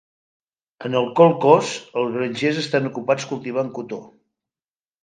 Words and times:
En 0.89 0.97
el 1.01 1.09
kolkhoz, 1.19 1.75
els 2.03 2.17
grangers 2.17 2.63
estan 2.65 2.91
ocupats 2.93 3.31
cultivant 3.35 3.73
cotó. 3.79 4.03